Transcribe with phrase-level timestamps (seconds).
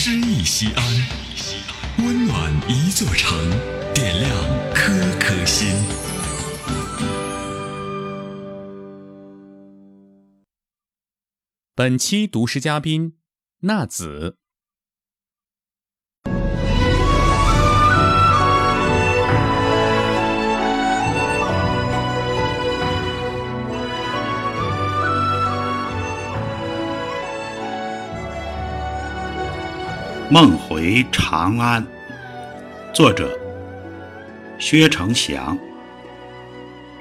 [0.00, 0.84] 诗意西安，
[2.06, 3.36] 温暖一座城，
[3.92, 4.30] 点亮
[4.72, 5.74] 颗颗心。
[11.74, 13.16] 本期读诗嘉宾
[13.62, 14.36] 纳子。
[30.30, 31.82] 梦回长安，
[32.92, 33.30] 作者
[34.58, 35.58] 薛成祥，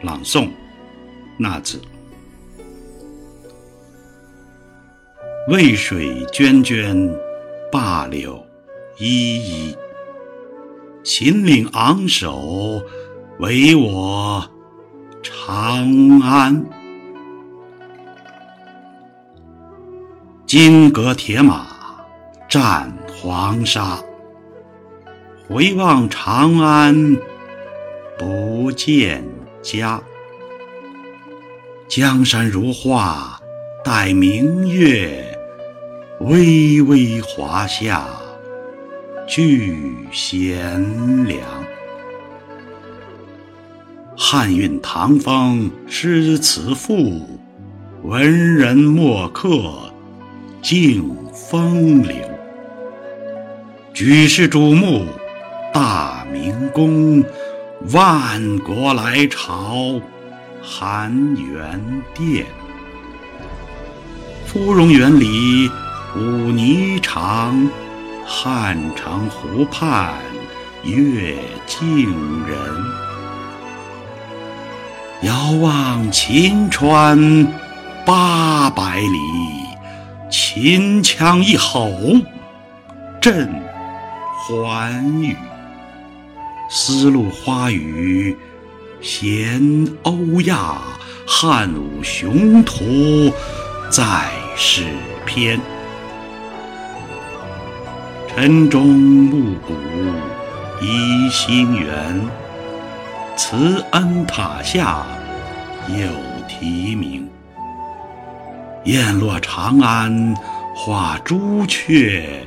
[0.02, 0.48] 朗诵
[1.38, 1.82] 纳子。
[5.49, 7.13] 渭水涓涓，
[7.70, 8.41] 灞柳
[8.98, 9.77] 依依。
[11.04, 12.82] 秦岭昂首，
[13.40, 14.49] 唯我
[15.21, 16.66] 长安。
[20.46, 21.68] 金戈铁马，
[22.48, 22.97] 战。
[23.20, 23.99] 黄沙，
[25.48, 27.18] 回望长安，
[28.15, 29.24] 不见
[29.63, 29.99] 家。
[31.87, 33.41] 江山如画，
[33.84, 35.35] 待明月，
[36.20, 38.07] 微微华夏，
[39.27, 39.76] 俱
[40.12, 41.41] 贤良。
[44.15, 47.20] 汉韵唐风诗词赋，
[48.04, 49.91] 文人墨客
[50.62, 52.15] 尽风流。
[53.98, 55.07] 举世瞩目，
[55.73, 57.26] 大明宫，
[57.91, 59.99] 万国来朝，
[60.62, 61.81] 含元
[62.13, 62.45] 殿。
[64.45, 65.68] 芙蓉园里
[66.16, 66.19] 舞
[66.51, 67.68] 霓裳，
[68.23, 70.13] 汉城湖畔
[70.84, 71.35] 月
[71.66, 72.07] 近
[72.45, 72.56] 人。
[75.23, 77.47] 遥望秦川
[78.06, 79.09] 八百里，
[80.29, 81.91] 秦腔一吼，
[83.19, 83.66] 震。
[84.47, 85.35] 寰宇，
[86.69, 88.34] 丝路花语，
[89.02, 90.78] 弦欧亚，
[91.28, 93.30] 汉武雄图
[93.90, 94.86] 在史
[95.25, 95.59] 篇。
[98.30, 99.74] 晨钟暮鼓
[100.80, 102.22] 一心圆，
[103.36, 105.06] 慈恩塔下
[105.90, 107.30] 有题名。
[108.86, 110.34] 雁落长安
[110.74, 112.47] 画朱雀。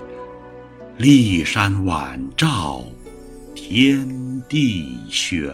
[1.01, 2.85] 骊山晚照
[3.55, 4.07] 天
[4.51, 5.51] 地悬，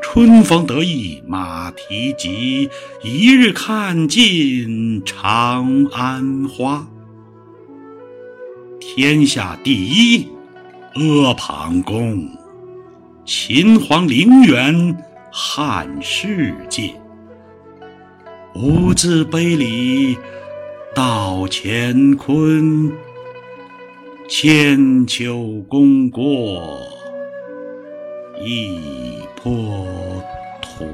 [0.00, 2.70] 春风得意马蹄疾，
[3.02, 6.88] 一日看尽长安花。
[8.80, 10.26] 天下第一
[10.94, 12.26] 阿房宫，
[13.26, 16.94] 秦皇陵园汉世界。
[18.54, 20.16] 无字碑里
[20.94, 22.90] 道乾坤。
[24.30, 26.82] 千秋功过
[28.44, 29.74] 一坡
[30.60, 30.84] 土，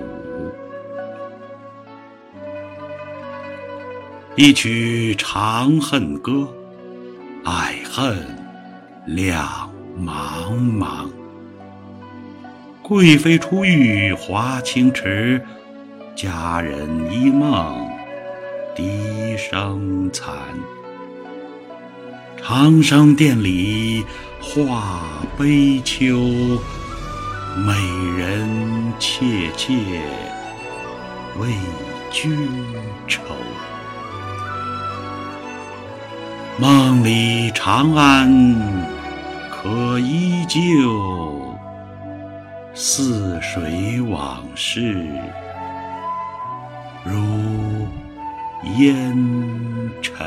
[4.37, 6.33] 一曲《长恨歌》，
[7.45, 8.17] 爱恨
[9.05, 9.69] 两
[9.99, 11.11] 茫茫。
[12.83, 15.45] 贵妃出浴华清池，
[16.15, 17.91] 佳人一梦
[18.77, 20.33] 笛声残。
[22.37, 24.05] 长生殿里
[24.41, 25.03] 话
[25.39, 26.19] 悲秋，
[27.67, 27.73] 美
[28.19, 29.73] 人切切
[31.39, 31.49] 为
[32.11, 32.37] 君
[33.09, 33.23] 愁。
[36.59, 38.31] 梦里长安
[39.51, 41.57] 可依旧，
[42.75, 45.09] 似水往事
[47.05, 47.89] 如
[48.77, 49.17] 烟
[50.03, 50.27] 尘。